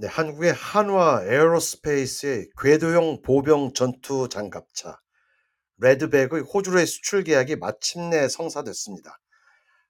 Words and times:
네, 0.00 0.06
한국의 0.06 0.52
한화 0.52 1.24
에어로스페이스의 1.24 2.50
궤도형 2.62 3.20
보병 3.22 3.72
전투 3.74 4.28
장갑차 4.28 5.00
레드백의 5.78 6.42
호주로의 6.42 6.86
수출 6.86 7.24
계약이 7.24 7.56
마침내 7.56 8.28
성사됐습니다. 8.28 9.18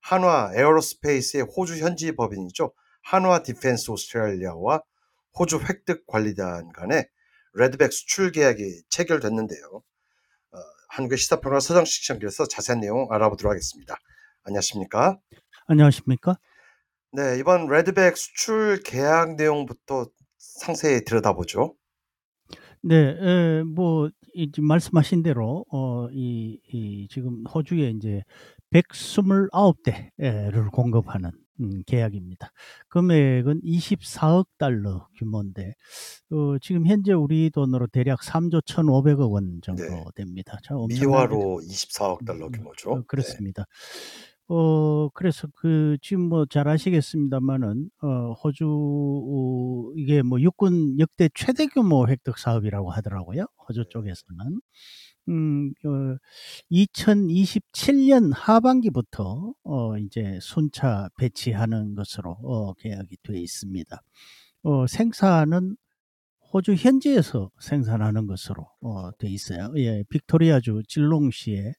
한화 0.01 0.53
에어로스페이스의 0.55 1.45
호주 1.55 1.77
현지 1.77 2.17
법인이죠. 2.17 2.73
한화 3.03 3.43
디펜스 3.43 3.91
오스트레일리아와 3.91 4.81
호주 5.39 5.59
획득 5.69 6.07
관리단 6.07 6.73
간의 6.73 7.07
레드백 7.53 7.93
수출 7.93 8.33
계약이 8.33 8.85
체결됐는데요. 8.89 9.83
어, 10.53 10.59
한국의 10.89 11.19
시사평론가 11.19 11.61
서정식 11.61 12.05
시장께서 12.05 12.47
자세한 12.49 12.81
내용 12.81 13.09
알아보도록 13.11 13.51
하겠습니다. 13.51 13.99
안녕하십니까? 14.45 15.19
안녕하십니까? 15.67 16.39
네, 17.13 17.39
이번 17.39 17.69
레드백 17.69 18.17
수출 18.17 18.81
계약 18.85 19.37
내용부터 19.37 20.07
상세히 20.37 21.05
들여다보죠. 21.05 21.75
네, 22.83 22.95
에, 22.97 23.63
뭐 23.63 24.11
이제 24.35 24.61
말씀하신 24.61 25.23
대로 25.23 25.65
어, 25.73 26.09
이, 26.13 26.61
이 26.73 27.09
지금 27.11 27.45
호주에 27.47 27.91
이제 27.91 28.23
129대를 28.73 30.71
공급하는 30.71 31.31
음, 31.61 31.83
계약입니다. 31.87 32.53
금액은 32.89 33.63
24억 33.63 34.47
달러 34.59 35.09
규모인데 35.17 35.75
어, 36.31 36.59
지금 36.61 36.87
현재 36.87 37.13
우리 37.13 37.51
돈으로 37.51 37.89
대략 37.89 38.21
3조 38.21 38.61
1,500억 38.61 39.33
원 39.33 39.61
정도 39.63 39.83
네. 39.83 40.05
됩니다. 40.15 40.59
미화로 40.89 41.61
24억 41.65 42.25
달러 42.25 42.49
규모죠. 42.49 42.93
어, 42.93 42.97
네. 42.99 43.03
그렇습니다. 43.09 43.65
어 44.49 45.09
그래서 45.11 45.47
그 45.57 45.99
지금 46.03 46.29
뭐 46.31 46.47
잘 46.47 46.69
아시겠습니다마는 46.69 47.91
어 48.03 48.33
호주 48.33 48.65
어 48.67 49.93
이게 49.97 50.23
뭐 50.23 50.41
육군 50.41 50.99
역대 51.01 51.29
최대 51.35 51.67
규모 51.67 52.09
획득 52.09 52.39
사업이라고 52.39 52.91
하더라고요. 52.91 53.47
호주 53.69 53.85
네. 53.85 53.89
쪽에서는. 53.91 54.61
음 55.29 55.73
어 55.85 56.19
2027년 56.73 58.33
하반기부터 58.35 59.53
어 59.65 59.99
이제 59.99 60.39
순차 60.43 61.09
배치하는 61.19 61.95
것으로 61.95 62.33
어 62.43 62.73
계약이 62.75 63.17
돼 63.25 63.39
있습니다. 63.41 64.03
어 64.65 64.87
생산은 64.87 65.77
호주 66.53 66.75
현지에서 66.75 67.51
생산하는 67.61 68.27
것으로 68.27 68.69
어 68.83 69.11
돼 69.19 69.29
있어요. 69.31 69.73
예. 69.77 70.05
빅토리아주 70.11 70.83
질롱시에 70.89 71.75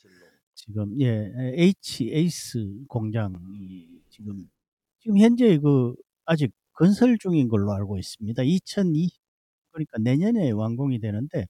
지금 0.70 1.02
예 1.02 1.32
H 1.58 2.12
에이스 2.14 2.86
공장이 2.88 3.88
지금 4.10 4.48
지금 5.00 5.18
현재 5.18 5.58
그 5.58 5.96
아직 6.26 6.52
건설 6.74 7.18
중인 7.18 7.48
걸로 7.50 7.74
알고 7.74 7.98
있습니다. 7.98 8.44
2020 8.44 9.12
그러니까 9.72 9.98
내년에 10.00 10.52
완공이 10.52 11.00
되는데 11.00 11.48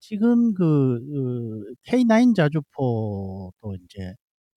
지금 0.00 0.54
그, 0.54 1.00
그 1.00 1.74
K9 1.90 2.36
자주포도 2.36 3.74
이제 3.84 4.14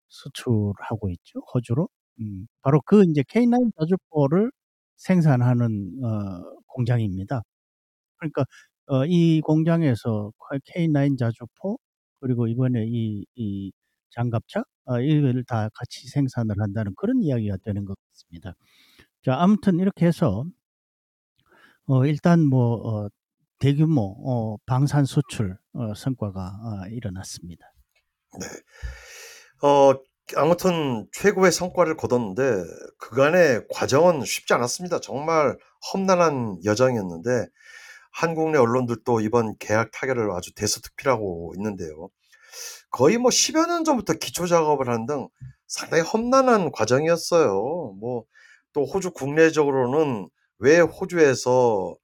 수출하고 0.08 1.10
있죠 1.10 1.40
호주로. 1.54 1.88
음, 2.20 2.46
바로 2.62 2.80
그 2.86 3.04
이제 3.08 3.22
K9 3.22 3.72
자주포를 3.78 4.50
생산하는 4.96 6.04
어, 6.04 6.62
공장입니다. 6.66 7.42
그러니까 8.18 8.44
어, 8.86 9.06
이 9.06 9.40
공장에서 9.42 10.32
K9 10.74 11.18
자주포 11.18 11.78
그리고 12.20 12.48
이번에 12.48 12.84
이, 12.88 13.24
이 13.36 13.72
장갑차 14.12 14.62
어, 14.84 15.00
이걸 15.00 15.44
다 15.44 15.68
같이 15.74 16.08
생산을 16.08 16.56
한다는 16.60 16.92
그런 16.96 17.22
이야기가 17.22 17.56
되는 17.64 17.84
것 17.84 17.96
같습니다. 18.10 18.54
자 19.24 19.36
아무튼 19.36 19.78
이렇게 19.78 20.06
해서 20.06 20.44
어, 21.86 22.06
일단 22.06 22.44
뭐 22.44 22.76
어, 22.76 23.08
대규모 23.58 24.16
어, 24.26 24.56
방산 24.66 25.04
수출 25.04 25.56
어, 25.74 25.94
성과가 25.94 26.40
어, 26.40 26.88
일어났습니다. 26.88 27.64
네. 28.40 28.46
어, 29.68 29.94
아무튼 30.36 31.06
최고의 31.12 31.52
성과를 31.52 31.96
거뒀는데 31.96 32.64
그간의 32.98 33.66
과정은 33.70 34.24
쉽지 34.24 34.54
않았습니다. 34.54 35.00
정말 35.00 35.56
험난한 35.92 36.64
여정이었는데 36.64 37.46
한국 38.12 38.50
내 38.50 38.58
언론들도 38.58 39.20
이번 39.20 39.56
계약 39.58 39.90
타결을 39.92 40.30
아주 40.32 40.54
대서특필하고 40.54 41.54
있는데요. 41.56 42.08
거의 42.90 43.18
뭐 43.18 43.30
10여 43.30 43.66
년 43.66 43.84
전부터 43.84 44.14
기초 44.14 44.46
작업을 44.46 44.88
하는 44.88 45.06
등 45.06 45.28
상당히 45.66 46.02
험난한 46.02 46.72
과정이었어요. 46.72 47.52
뭐 48.00 48.24
또 48.72 48.84
호주 48.84 49.12
국내적으로는 49.12 50.28
왜 50.58 50.80
호주에서 50.80 51.96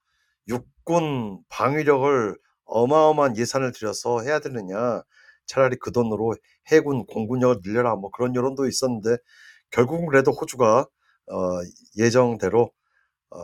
육군 0.48 1.40
방위력을 1.48 2.36
어마어마한 2.64 3.36
예산을 3.36 3.72
들여서 3.72 4.22
해야 4.22 4.40
되느냐. 4.40 5.02
차라리 5.46 5.76
그 5.80 5.92
돈으로 5.92 6.34
해군 6.70 7.06
공군력을 7.06 7.60
늘려라. 7.64 7.96
뭐 7.96 8.10
그런 8.10 8.34
여론도 8.34 8.66
있었는데 8.66 9.16
결국은 9.70 10.06
그래도 10.06 10.32
호주가 10.32 10.86
어, 11.30 11.36
예정대로 11.96 12.70
어, 13.30 13.38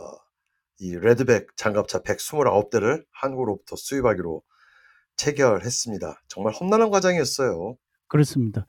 이 0.79 0.97
레드백 0.97 1.57
장갑차 1.57 2.01
129대를 2.03 3.05
한국으로부터 3.13 3.77
수입하기로 3.77 4.43
체결했습니다. 5.17 6.23
정말 6.29 6.53
험난한 6.55 6.91
과정이었어요. 6.91 7.77
그렇습니다. 8.09 8.67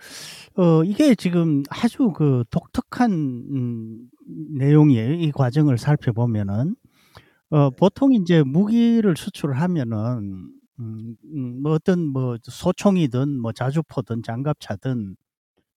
어, 0.58 0.84
이게 0.84 1.14
지금 1.16 1.64
아주 1.70 2.12
그 2.16 2.44
독특한 2.50 3.12
음, 3.12 4.10
내용이에요. 4.58 5.14
이 5.14 5.32
과정을 5.32 5.78
살펴보면은 5.78 6.76
어, 7.52 7.70
보통 7.72 8.14
이제 8.14 8.44
무기를 8.44 9.16
수출을 9.16 9.60
하면은 9.62 10.50
음, 10.80 11.16
음, 11.26 11.62
뭐 11.62 11.74
어떤 11.74 12.06
뭐 12.08 12.38
소총이든 12.44 13.40
뭐 13.40 13.52
자주포든 13.52 14.24
장갑차든 14.24 15.16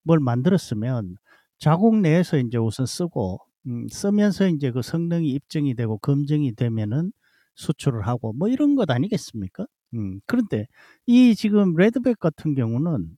뭘 0.03 0.19
만들었으면 0.21 1.17
자국 1.59 1.97
내에서 2.01 2.39
이제 2.39 2.57
우선 2.59 2.87
쓰고 2.87 3.39
음, 3.67 3.87
쓰면서 3.91 4.49
이제 4.49 4.71
그 4.71 4.83
성능이 4.83 5.29
입증이 5.31 5.75
되고 5.75 5.99
검증이 5.99 6.55
되면은 6.55 7.13
수출을 7.55 8.07
하고 8.07 8.33
뭐 8.33 8.49
이런 8.49 8.77
것 8.77 8.91
아니겠습니까? 8.91 9.67
음, 9.95 10.21
그런데 10.27 10.67
이 11.07 11.35
지금 11.35 11.75
레드백 11.75 12.19
같은 12.19 12.55
경우는 12.55 13.17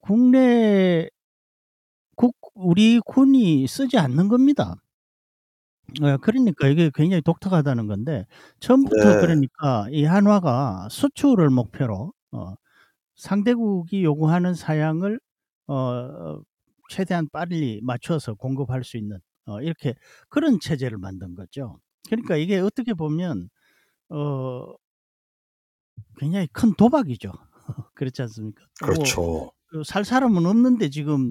국내 0.00 1.08
국 2.16 2.34
우리 2.54 3.00
군이 3.04 3.66
쓰지 3.68 3.98
않는 3.98 4.28
겁니다. 4.28 4.76
어, 6.02 6.16
그러니까 6.18 6.66
이게 6.68 6.90
굉장히 6.94 7.20
독특하다는 7.22 7.86
건데 7.86 8.26
처음부터 8.60 8.96
네. 9.14 9.20
그러니까 9.20 9.86
이 9.90 10.04
한화가 10.04 10.88
수출을 10.90 11.50
목표로 11.50 12.12
어, 12.32 12.54
상대국이 13.16 14.04
요구하는 14.04 14.54
사양을 14.54 15.20
어, 15.68 16.40
최대한 16.90 17.28
빨리 17.32 17.80
맞춰서 17.82 18.34
공급할 18.34 18.84
수 18.84 18.96
있는 18.98 19.18
어, 19.46 19.60
이렇게 19.62 19.94
그런 20.28 20.60
체제를 20.60 20.98
만든 20.98 21.34
거죠. 21.34 21.80
그러니까 22.08 22.36
이게 22.36 22.58
어떻게 22.58 22.94
보면 22.94 23.50
어, 24.10 24.66
굉장히 26.18 26.46
큰 26.52 26.74
도박이죠. 26.74 27.32
그렇지 27.94 28.22
않습니까? 28.22 28.62
뭐 28.80 28.88
그렇죠. 28.94 29.52
그살 29.68 30.04
사람은 30.04 30.46
없는데 30.46 30.88
지금 30.90 31.30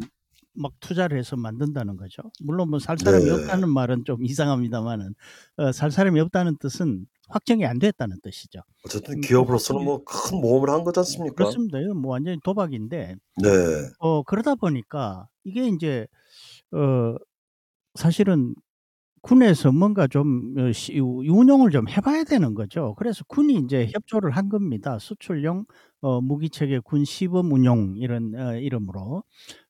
막 0.56 0.72
투자를 0.79 1.18
해서 1.18 1.35
만든다는 1.35 1.97
거죠. 1.97 2.22
물론 2.44 2.69
뭐 2.69 2.79
살 2.79 2.97
사람이 2.97 3.25
네. 3.25 3.31
없다는 3.31 3.69
말은 3.69 4.03
좀 4.06 4.24
이상합니다만은 4.24 5.16
어, 5.57 5.72
살 5.72 5.90
사람이 5.91 6.19
없다는 6.19 6.57
뜻은 6.59 7.07
확정이 7.29 7.66
안 7.66 7.79
됐다는 7.79 8.19
뜻이죠. 8.22 8.59
어쨌든 8.85 9.16
음, 9.16 9.22
기업으로서는 9.22 9.81
확정이- 9.81 9.85
뭐큰 9.85 10.41
모험을 10.41 10.69
한 10.69 10.84
거지 10.84 11.00
않습니까? 11.00 11.35
그렇습니다. 11.35 11.80
뭐 11.95 12.12
완전히 12.12 12.38
도박인데 12.44 13.16
네. 13.41 13.50
어 14.00 14.22
그러다 14.24 14.56
보니까 14.56 15.28
이게 15.44 15.68
이제 15.68 16.06
어 16.72 17.16
사실은 17.95 18.54
군에서 19.23 19.71
뭔가 19.71 20.07
좀 20.07 20.53
어, 20.59 20.71
시- 20.73 20.99
운용을 20.99 21.71
좀 21.71 21.87
해봐야 21.89 22.25
되는 22.25 22.53
거죠. 22.53 22.95
그래서 22.97 23.23
군이 23.27 23.55
이제 23.55 23.87
협조를 23.93 24.31
한 24.31 24.49
겁니다. 24.49 24.99
수출용 24.99 25.65
어, 26.01 26.21
무기체계 26.21 26.79
군 26.83 27.05
시범 27.05 27.51
운용 27.53 27.95
이런 27.97 28.35
어, 28.35 28.55
이름으로 28.57 29.23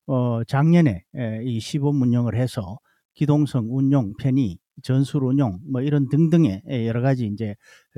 어, 0.07 0.43
작년에 0.45 1.03
에, 1.17 1.43
이 1.45 1.59
시범 1.59 2.01
운영을 2.01 2.35
해서 2.35 2.79
기동성 3.15 3.67
운용, 3.69 4.13
편의, 4.19 4.57
전술 4.81 5.23
운용 5.25 5.59
뭐 5.71 5.81
이런 5.81 6.09
등등의 6.09 6.63
에, 6.67 6.87
여러 6.87 7.01
가지 7.01 7.27
이제 7.27 7.55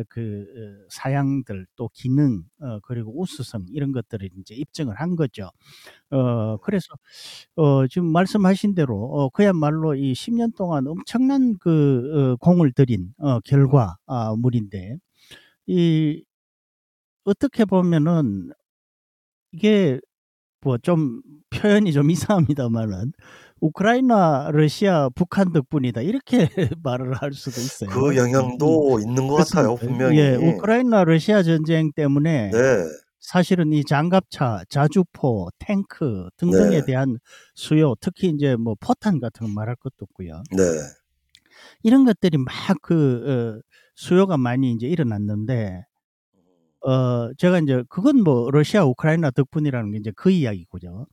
그 0.10 0.46
어, 0.84 0.88
사양들 0.90 1.66
또 1.76 1.90
기능 1.94 2.44
어, 2.60 2.80
그리고 2.82 3.20
우수성 3.22 3.66
이런 3.72 3.92
것들을 3.92 4.30
이제 4.40 4.56
입증을 4.56 4.96
한 5.00 5.16
거죠. 5.16 5.50
어 6.12 6.58
그래서 6.58 6.88
어 7.56 7.88
지금 7.88 8.08
말씀하신 8.12 8.76
대로 8.76 8.96
어 9.14 9.30
그야말로 9.30 9.96
이 9.96 10.14
10년 10.16 10.52
동안 10.56 10.88
엄청난 10.88 11.58
그 11.60 12.04
어 12.16 12.36
공을 12.38 12.72
들인 12.74 13.14
어 13.20 13.40
결과 13.42 13.98
아 14.08 14.36
물인데 14.38 14.98
이 15.68 16.24
어떻게 17.24 17.66
보면은 17.66 18.52
이게 19.52 20.00
뭐 20.66 20.78
좀 20.78 21.22
표현이 21.52 21.94
좀 21.94 22.10
이상합니다마는 22.60 23.14
우크라이나, 23.62 24.50
러시아, 24.52 25.10
북한 25.16 25.54
덕분이다 25.54 26.02
이렇게 26.02 26.50
말을 26.84 27.14
할 27.14 27.32
수도 27.34 27.62
있어요. 27.62 27.90
그 27.90 28.10
음, 28.12 28.16
영향도 28.18 28.96
음. 28.98 29.02
있는 29.02 29.28
것 29.28 29.36
같아요, 29.36 29.76
그렇습니다. 29.76 30.08
분명히. 30.10 30.18
예, 30.20 30.36
우크라이나, 30.36 31.04
러시아 31.06 31.42
전쟁 31.42 31.92
때문에 31.94 32.52
네. 32.52 32.60
사실은 33.20 33.72
이 33.72 33.84
장갑차, 33.86 34.64
자주포, 34.70 35.50
탱크 35.58 36.28
등등에 36.38 36.82
네. 36.82 36.86
대한 36.86 37.18
수요, 37.56 37.96
특히 38.02 38.28
이제 38.30 38.56
뭐 38.58 38.76
포탄 38.80 39.20
같은 39.20 39.48
거 39.48 39.54
말할 39.54 39.78
것도 39.78 39.94
없고요. 40.02 40.44
네. 40.52 40.64
이런 41.84 42.06
것들이 42.06 42.38
막그 42.38 43.62
어, 43.62 43.62
수요가 43.96 44.38
많이 44.38 44.72
이제 44.74 44.86
일어났는데 44.88 45.86
어 46.86 47.34
제가 47.38 47.60
이제 47.60 47.84
그건 47.90 48.24
뭐 48.24 48.50
러시아, 48.52 48.86
우크라이나 48.86 49.32
덕분이라는 49.32 49.92
게 49.92 49.98
이제 49.98 50.12
그 50.16 50.30
이야기고요. 50.32 51.08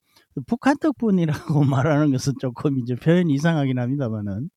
북한 0.47 0.77
덕분이라고 0.79 1.65
말하는 1.65 2.13
것은 2.13 2.35
조금 2.41 2.79
이제 2.81 2.95
표현이 2.97 3.33
이상하긴 3.35 3.79
합니다만은 3.79 4.51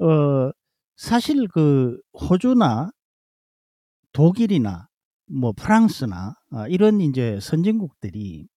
어 0.00 0.50
사실 0.96 1.48
그 1.48 1.98
호주나 2.14 2.90
독일이나 4.12 4.88
뭐 5.26 5.52
프랑스나 5.52 6.34
아, 6.50 6.68
이런 6.68 7.00
이제 7.00 7.38
선진국들이 7.40 8.48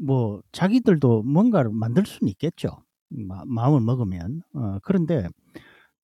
뭐 0.00 0.42
자기들도 0.52 1.22
뭔가를 1.22 1.70
만들 1.72 2.06
수는 2.06 2.30
있겠죠. 2.30 2.82
마, 3.10 3.42
마음을 3.46 3.80
먹으면. 3.80 4.42
어, 4.54 4.78
그런데 4.82 5.28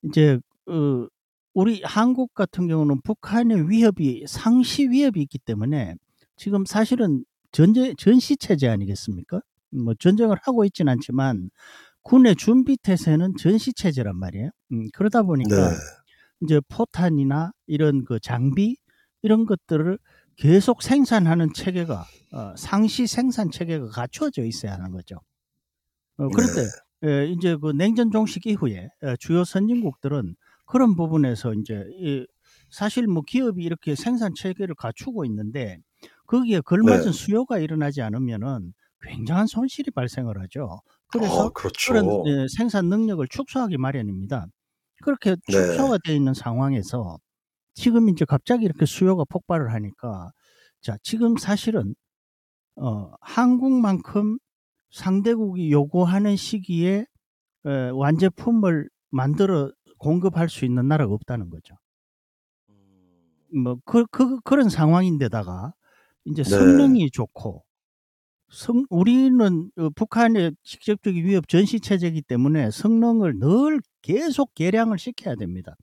이제 0.04 0.38
어, 0.68 1.06
우리 1.54 1.80
한국 1.84 2.34
같은 2.34 2.66
경우는 2.66 3.00
북한의 3.02 3.70
위협이 3.70 4.24
상시 4.26 4.88
위협이 4.88 5.22
있기 5.22 5.38
때문에 5.38 5.94
지금 6.36 6.64
사실은 6.64 7.24
전제 7.52 7.94
전시 7.96 8.36
체제 8.36 8.68
아니겠습니까? 8.68 9.40
뭐 9.70 9.94
전쟁을 9.94 10.36
하고 10.42 10.64
있지는 10.64 10.92
않지만 10.92 11.50
군의 12.02 12.34
준비 12.34 12.76
태세는 12.76 13.36
전시 13.38 13.72
체제란 13.72 14.16
말이에요. 14.16 14.50
음, 14.72 14.88
그러다 14.92 15.22
보니까 15.22 15.70
네. 15.70 15.76
이제 16.42 16.60
포탄이나 16.68 17.52
이런 17.66 18.04
그 18.04 18.18
장비 18.20 18.76
이런 19.22 19.46
것들을 19.46 19.98
계속 20.36 20.82
생산하는 20.82 21.52
체계가 21.54 22.04
어, 22.32 22.54
상시 22.56 23.06
생산 23.06 23.50
체계가 23.50 23.86
갖추어져 23.86 24.44
있어야 24.44 24.74
하는 24.74 24.90
거죠. 24.90 25.16
어, 26.16 26.28
그런데 26.28 26.68
예, 27.04 27.28
이제 27.28 27.56
그 27.56 27.70
냉전 27.70 28.10
종식 28.10 28.46
이후에 28.46 28.88
예, 29.04 29.16
주요 29.20 29.44
선진국들은 29.44 30.34
그런 30.66 30.96
부분에서 30.96 31.54
이제 31.54 31.84
이 31.98 32.26
사실 32.70 33.06
뭐 33.06 33.22
기업이 33.26 33.62
이렇게 33.62 33.94
생산 33.94 34.34
체계를 34.34 34.74
갖추고 34.74 35.24
있는데 35.26 35.78
거기에 36.26 36.60
걸맞은 36.60 37.06
네. 37.06 37.12
수요가 37.12 37.58
일어나지 37.58 38.02
않으면은 38.02 38.72
굉장한 39.02 39.46
손실이 39.46 39.90
발생을 39.90 40.40
하죠. 40.42 40.80
그래서 41.08 41.46
어, 41.46 41.50
그렇죠. 41.50 41.92
그런 41.92 42.26
예, 42.26 42.46
생산 42.48 42.88
능력을 42.88 43.26
축소하기 43.28 43.76
마련입니다. 43.76 44.46
그렇게 45.02 45.30
네. 45.30 45.36
축소가 45.50 45.98
되어 46.04 46.14
있는 46.14 46.32
상황에서 46.34 47.18
지금 47.74 48.08
이제 48.08 48.24
갑자기 48.24 48.64
이렇게 48.64 48.86
수요가 48.86 49.24
폭발을 49.28 49.72
하니까 49.72 50.30
자 50.80 50.96
지금 51.02 51.36
사실은 51.36 51.94
어, 52.76 53.12
한국만큼 53.20 54.38
상대국이 54.90 55.70
요구하는 55.70 56.36
시기에 56.36 57.04
에, 57.66 57.90
완제품을 57.90 58.88
만들어 59.10 59.70
공급할 60.04 60.50
수 60.50 60.66
있는 60.66 60.86
나라가 60.86 61.14
없다는 61.14 61.48
거죠. 61.48 61.76
뭐 63.54 63.78
그, 63.86 64.04
그 64.10 64.38
그런 64.40 64.68
상황인데다가 64.68 65.72
이제 66.26 66.42
네. 66.42 66.50
성능이 66.50 67.10
좋고 67.10 67.64
성, 68.50 68.84
우리는 68.90 69.70
어, 69.76 69.90
북한의 69.90 70.52
직접적인 70.62 71.24
위협 71.24 71.48
전시 71.48 71.80
체제이기 71.80 72.22
때문에 72.22 72.70
성능을 72.70 73.38
늘 73.38 73.80
계속 74.02 74.52
개량을 74.54 74.98
시켜야 74.98 75.36
됩니다. 75.36 75.74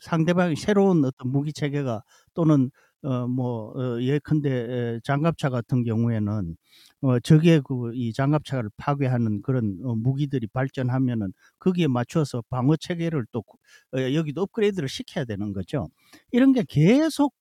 상대방이 0.00 0.56
새로운 0.56 1.04
어떤 1.04 1.30
무기 1.30 1.52
체계가 1.52 2.02
또는 2.34 2.70
어 3.02 3.26
뭐 3.28 3.72
어, 3.76 4.00
예컨대 4.02 4.50
에, 4.50 5.00
장갑차 5.04 5.48
같은 5.50 5.84
경우에는 5.84 6.56
어 7.02 7.18
적의 7.20 7.62
그 7.62 7.92
이 7.94 8.12
장갑차를 8.12 8.70
파괴하는 8.76 9.42
그런 9.42 9.78
어, 9.84 9.94
무기들이 9.94 10.46
발전하면은 10.48 11.32
거기에 11.58 11.86
맞춰서 11.88 12.42
방어 12.50 12.76
체계를 12.76 13.24
또 13.32 13.42
어, 13.94 14.14
여기도 14.14 14.42
업그레이드를 14.42 14.88
시켜야 14.88 15.24
되는 15.24 15.52
거죠. 15.52 15.88
이런 16.32 16.52
게 16.52 16.64
계속 16.68 17.34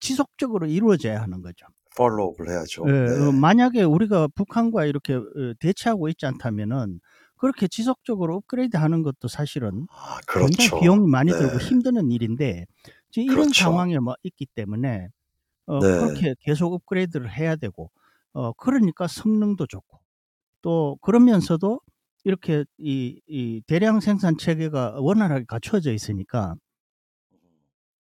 지속적으로 0.00 0.66
이루어져야 0.66 1.20
하는 1.22 1.42
거죠. 1.42 1.66
팔로우를 1.96 2.50
해야죠. 2.50 2.84
예, 2.88 2.90
네. 2.92 3.10
어, 3.20 3.32
만약에 3.32 3.82
우리가 3.82 4.28
북한과 4.34 4.86
이렇게 4.86 5.14
어, 5.14 5.22
대치하고 5.60 6.08
있지 6.08 6.26
않다면은 6.26 7.00
그렇게 7.36 7.68
지속적으로 7.68 8.36
업그레이드 8.36 8.76
하는 8.76 9.02
것도 9.02 9.28
사실은 9.28 9.86
아, 9.90 10.18
굉장히 10.32 10.68
그렇죠. 10.68 10.80
비용이 10.80 11.06
많이 11.08 11.32
네. 11.32 11.38
들고 11.38 11.58
힘드는 11.58 12.10
일인데 12.10 12.66
지금 13.14 13.26
이런 13.26 13.36
그렇죠. 13.44 13.62
상황에 13.62 13.96
뭐 14.00 14.16
있기 14.24 14.44
때문에 14.44 15.08
어, 15.66 15.78
네. 15.78 15.86
그렇게 15.86 16.34
계속 16.40 16.72
업그레이드를 16.72 17.30
해야 17.32 17.54
되고 17.54 17.92
어, 18.32 18.52
그러니까 18.54 19.06
성능도 19.06 19.68
좋고 19.68 20.00
또 20.62 20.98
그러면서도 21.00 21.80
이렇게 22.24 22.64
이, 22.76 23.20
이 23.28 23.62
대량 23.68 24.00
생산 24.00 24.36
체계가 24.36 24.96
원활하게 24.98 25.44
갖춰져 25.44 25.92
있으니까 25.92 26.56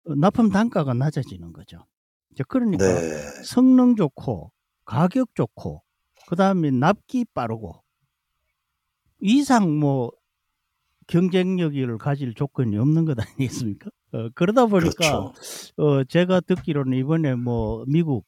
어, 0.07 0.15
납품 0.15 0.49
단가가 0.49 0.95
낮아지는 0.95 1.53
거죠. 1.53 1.85
이제 2.31 2.43
그러니까 2.49 2.87
네. 2.87 3.45
성능 3.45 3.97
좋고 3.97 4.51
가격 4.87 5.35
좋고 5.35 5.83
그 6.27 6.37
다음에 6.37 6.71
납기 6.71 7.27
빠르고 7.35 7.83
이상 9.21 9.79
뭐 9.79 10.11
경쟁력을 11.07 11.99
가질 11.99 12.33
조건이 12.33 12.79
없는 12.79 13.05
것 13.05 13.15
아니겠습니까? 13.21 13.91
어, 14.13 14.29
그러다 14.35 14.67
보니까 14.67 14.93
그렇죠. 14.93 15.33
어, 15.79 16.05
제가 16.05 16.41
듣기로는 16.41 16.99
이번에 16.99 17.35
뭐 17.35 17.85
미국, 17.89 18.27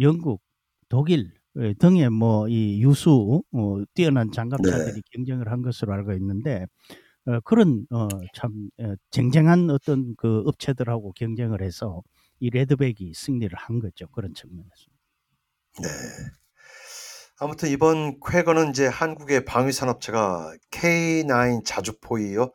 영국, 0.00 0.42
독일 0.88 1.32
예, 1.58 1.74
등의 1.74 2.10
뭐 2.10 2.48
이 2.48 2.82
유수 2.82 3.42
어, 3.52 3.82
뛰어난 3.94 4.30
장갑차들이 4.32 4.94
네. 4.94 5.00
경쟁을 5.12 5.50
한 5.50 5.62
것으로 5.62 5.92
알고 5.94 6.12
있는데 6.14 6.66
어, 7.26 7.40
그런 7.40 7.86
어, 7.90 8.08
참 8.34 8.68
어, 8.78 8.94
쟁쟁한 9.10 9.70
어떤 9.70 10.14
그 10.16 10.42
업체들하고 10.46 11.12
경쟁을 11.12 11.62
해서 11.62 12.02
이 12.40 12.50
레드백이 12.50 13.12
승리를 13.14 13.56
한 13.58 13.78
거죠. 13.80 14.06
그런 14.08 14.34
측면에서. 14.34 14.86
네. 15.82 15.88
아무튼 17.38 17.68
이번 17.68 18.18
쾌거는 18.20 18.70
이제 18.70 18.86
한국의 18.86 19.44
방위 19.44 19.72
산업체가 19.72 20.54
K9 20.70 21.64
자주포에 21.64 22.32
이어 22.32 22.50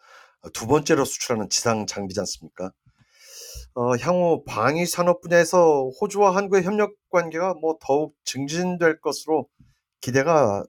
두 0.54 0.68
번째로 0.68 1.06
수출하는 1.06 1.50
지상 1.50 1.86
장비지 1.86 2.20
않습니까? 2.22 2.72
어, 3.74 3.96
향후 3.98 4.44
방위 4.46 4.86
산업 4.86 5.22
분야에서 5.22 5.90
호주와 6.02 6.36
한국의 6.36 6.64
협력 6.64 6.94
관계가 7.10 7.56
뭐 7.62 7.78
더욱 7.82 8.16
증진될 8.26 9.00
것으로 9.00 9.48
기대가 10.02 10.64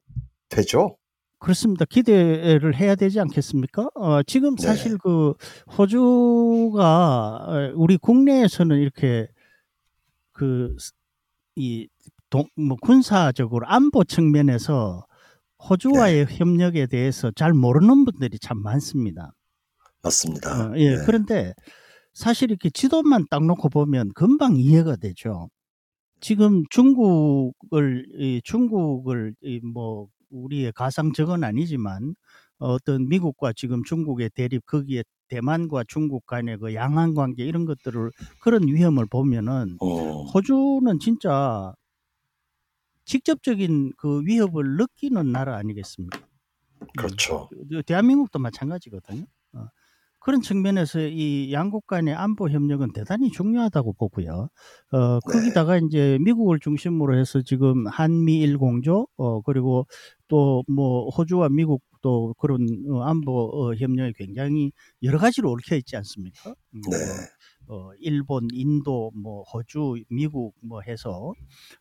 되죠. 0.48 0.96
그렇습니다. 1.38 1.84
기대를 1.84 2.76
해야 2.76 2.94
되지 2.94 3.18
않겠습니까? 3.18 3.88
어, 3.94 4.22
지금 4.22 4.54
네. 4.54 4.64
사실 4.64 4.96
그 4.98 5.34
호주가 5.76 7.44
어, 7.48 7.72
우리 7.74 7.96
국내에서는 7.96 8.78
이렇게 8.78 9.26
그이 10.32 11.88
뭐 12.56 12.76
군사적으로 12.80 13.66
안보 13.66 14.04
측면에서 14.04 15.04
호주와의 15.68 16.26
협력에 16.26 16.86
대해서 16.86 17.32
잘 17.32 17.52
모르는 17.52 18.04
분들이 18.04 18.38
참 18.38 18.62
많습니다. 18.62 19.32
맞습니다. 20.02 20.72
어, 20.72 20.76
예, 20.76 20.96
네. 20.96 20.96
그런데 21.04 21.54
사실 22.14 22.50
이렇게 22.50 22.70
지도만 22.70 23.26
딱 23.30 23.44
놓고 23.44 23.70
보면 23.70 24.10
금방 24.14 24.56
이해가 24.56 24.96
되죠. 24.96 25.48
지금 26.20 26.64
중국을 26.70 28.06
이 28.20 28.40
중국을 28.44 29.34
이 29.42 29.60
뭐 29.62 30.08
우리의 30.30 30.72
가상 30.74 31.12
적은 31.14 31.44
아니지만 31.44 32.14
어떤 32.58 33.08
미국과 33.08 33.52
지금 33.54 33.84
중국의 33.84 34.30
대립 34.34 34.66
거기에 34.66 35.04
대만과 35.28 35.84
중국 35.88 36.26
간의 36.26 36.58
그 36.58 36.74
양안 36.74 37.14
관계 37.14 37.44
이런 37.46 37.64
것들을 37.66 38.10
그런 38.40 38.66
위험을 38.68 39.06
보면은 39.08 39.80
어, 39.80 40.32
호주는 40.34 40.98
진짜 41.00 41.74
직접적인 43.04 43.92
그 43.96 44.22
위협을 44.24 44.76
느끼는 44.76 45.30
나라 45.32 45.56
아니겠습니까? 45.56 46.26
그렇죠. 46.96 47.50
음, 47.52 47.82
대한민국도 47.86 48.38
마찬가지거든요. 48.38 49.26
어, 50.22 50.24
그런 50.24 50.40
측면에서 50.40 51.00
이 51.00 51.52
양국 51.52 51.86
간의 51.86 52.14
안보 52.14 52.48
협력은 52.48 52.92
대단히 52.92 53.30
중요하다고 53.30 53.94
보고요. 53.94 54.48
어, 54.92 55.20
거기다가 55.20 55.78
이제 55.78 56.18
미국을 56.20 56.60
중심으로 56.60 57.16
해서 57.18 57.42
지금 57.42 57.86
한미일 57.86 58.58
공조, 58.58 59.06
어, 59.16 59.40
그리고 59.42 59.86
또 60.28 60.62
뭐 60.68 61.08
호주와 61.10 61.48
미국도 61.50 62.34
그런 62.38 62.66
어, 62.90 63.02
안보 63.02 63.50
어, 63.52 63.74
협력이 63.74 64.14
굉장히 64.16 64.72
여러 65.02 65.18
가지로 65.18 65.50
얽혀 65.52 65.76
있지 65.76 65.96
않습니까? 65.96 66.54
음, 66.74 66.80
네. 66.90 66.96
어, 67.68 67.74
어 67.74 67.90
일본, 68.00 68.48
인도, 68.52 69.12
뭐 69.14 69.42
호주, 69.42 70.02
미국 70.10 70.54
뭐 70.62 70.80
해서 70.82 71.32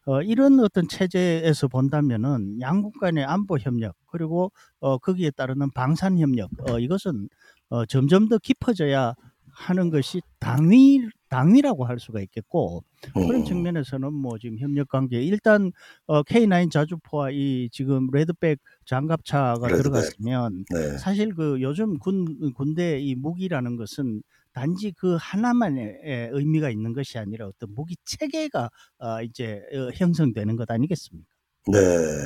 어 0.05 0.21
이런 0.21 0.59
어떤 0.59 0.87
체제에서 0.87 1.67
본다면은 1.67 2.59
양국 2.61 2.99
간의 2.99 3.23
안보 3.23 3.57
협력 3.57 3.95
그리고 4.07 4.51
어 4.79 4.97
거기에 4.97 5.31
따르는 5.31 5.71
방산 5.71 6.19
협력 6.19 6.49
어 6.67 6.79
이것은 6.79 7.29
어 7.71 7.85
점점 7.87 8.29
더 8.29 8.37
깊어져야 8.37 9.15
하는 9.53 9.89
것이 9.89 10.21
당위 10.39 11.01
당위라고 11.29 11.85
할 11.85 11.99
수가 11.99 12.21
있겠고 12.21 12.83
그런 13.13 13.41
음. 13.41 13.45
측면에서는 13.45 14.13
뭐 14.13 14.37
지금 14.37 14.59
협력 14.59 14.89
관계 14.89 15.21
일단 15.23 15.71
어 16.07 16.23
K9 16.23 16.69
자주포와 16.71 17.31
이 17.31 17.69
지금 17.71 18.07
레드백 18.11 18.59
장갑차가 18.85 19.67
레드백. 19.67 19.83
들어갔으면 19.83 20.65
네. 20.71 20.97
사실 20.97 21.33
그 21.33 21.61
요즘 21.61 21.97
군 21.99 22.53
군대 22.53 22.99
이 22.99 23.15
무기라는 23.15 23.77
것은 23.77 24.21
단지 24.53 24.91
그 24.91 25.17
하나만의 25.19 26.01
에 26.03 26.29
의미가 26.33 26.69
있는 26.69 26.93
것이 26.93 27.17
아니라 27.17 27.47
어떤 27.47 27.73
무기 27.73 27.95
체계가 28.05 28.69
아 28.99 29.21
이제 29.21 29.61
어 29.73 29.89
형성되는 29.95 30.57
것 30.57 30.69
아니겠습니까? 30.69 31.30
네. 31.67 31.77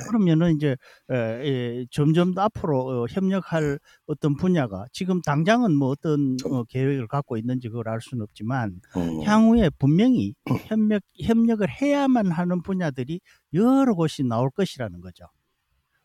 그러면은 0.08 0.52
인제 0.52 0.78
에예 1.12 1.86
점점 1.92 2.34
더 2.34 2.42
앞으로 2.44 3.04
어 3.04 3.06
협력할 3.10 3.80
어떤 4.06 4.36
분야가 4.38 4.86
지금 4.94 5.22
당장은 5.22 5.76
뭐 5.76 5.90
어떤 5.90 6.38
어 6.46 6.64
계획을 6.64 7.08
갖고 7.08 7.38
있는지 7.38 7.70
그걸 7.70 7.90
알 7.90 8.00
수는 8.02 8.24
없지만 8.24 8.80
음. 8.96 9.22
향후에 9.24 9.70
분명히 9.78 10.36
협력 10.68 11.02
협력을 11.22 11.68
해야만 11.70 12.32
하는 12.32 12.62
분야들이 12.62 13.20
여러 13.54 13.94
곳이 13.94 14.24
나올 14.24 14.50
것이라는 14.52 15.02
거죠. 15.02 15.26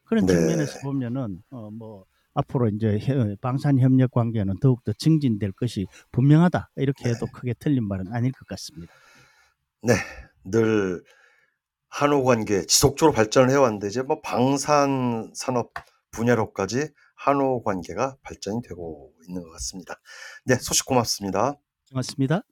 그런 0.04 0.26
네. 0.26 0.34
측면에서 0.34 0.80
보면은 0.82 1.42
어 1.50 1.70
뭐 1.70 2.04
앞으로 2.34 2.70
혀 3.00 3.36
방산 3.40 3.78
협력 3.78 4.12
관계는 4.12 4.58
더욱 4.60 4.84
더 4.84 4.92
증진될 4.92 5.52
것이 5.52 5.86
분명하다. 6.12 6.70
이렇게 6.76 7.04
네. 7.04 7.10
해도 7.10 7.26
크게 7.26 7.54
틀린 7.58 7.86
말은 7.86 8.12
아닐 8.12 8.32
것 8.32 8.46
같습니다. 8.46 8.92
네. 9.82 9.94
늘 10.44 11.02
한호 11.90 12.24
관계 12.24 12.64
지속적으로 12.66 13.12
발전을 13.12 13.50
해 13.50 13.56
왔는데 13.56 13.88
이제 13.88 14.02
뭐 14.02 14.20
방산 14.20 15.30
산업 15.34 15.72
분야로까지 16.12 16.88
한호 17.16 17.62
관계가 17.62 18.16
발전이 18.22 18.62
되고 18.62 19.12
있는 19.28 19.42
것 19.42 19.50
같습니다. 19.52 20.00
네. 20.44 20.54
소식 20.56 20.86
고맙습니다. 20.86 21.54
고맙습니다. 21.90 22.42